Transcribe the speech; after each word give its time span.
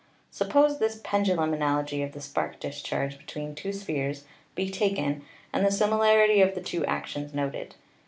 Sup 0.31 0.49
pose 0.49 0.79
this 0.79 0.99
pendulum 1.03 1.53
analogy 1.53 2.01
of 2.01 2.13
the 2.13 2.21
spark 2.21 2.59
discharge 2.59 3.19
be 3.19 3.25
tween 3.25 3.53
two 3.53 3.71
spheres 3.71 4.23
be 4.55 4.67
taken 4.71 5.23
and 5.53 5.63
the 5.63 5.69
similarity 5.71 6.41
of 6.41 6.55
the 6.55 6.61
two 6.61 6.83
actions 6.85 7.35
noted. 7.35 7.75